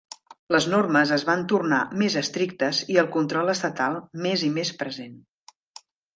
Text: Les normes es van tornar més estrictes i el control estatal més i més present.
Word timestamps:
Les 0.53 0.65
normes 0.69 1.11
es 1.17 1.25
van 1.27 1.43
tornar 1.53 1.81
més 2.03 2.15
estrictes 2.21 2.81
i 2.95 2.99
el 3.03 3.11
control 3.17 3.53
estatal 3.55 4.01
més 4.25 4.47
i 4.51 4.51
més 4.59 4.75
present. 4.83 5.15